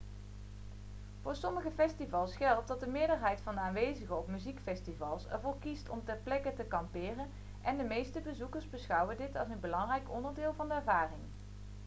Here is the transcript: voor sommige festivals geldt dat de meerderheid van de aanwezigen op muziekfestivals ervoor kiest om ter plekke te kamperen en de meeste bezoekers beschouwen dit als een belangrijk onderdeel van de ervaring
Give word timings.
voor 1.21 1.35
sommige 1.35 1.71
festivals 1.71 2.35
geldt 2.35 2.67
dat 2.67 2.79
de 2.79 2.87
meerderheid 2.87 3.41
van 3.41 3.53
de 3.55 3.59
aanwezigen 3.61 4.17
op 4.17 4.27
muziekfestivals 4.27 5.27
ervoor 5.27 5.55
kiest 5.59 5.89
om 5.89 6.03
ter 6.05 6.17
plekke 6.23 6.53
te 6.53 6.63
kamperen 6.63 7.29
en 7.61 7.77
de 7.77 7.83
meeste 7.83 8.21
bezoekers 8.21 8.69
beschouwen 8.69 9.17
dit 9.17 9.35
als 9.35 9.49
een 9.49 9.59
belangrijk 9.59 10.09
onderdeel 10.11 10.53
van 10.57 10.67
de 10.67 10.73
ervaring 10.73 11.21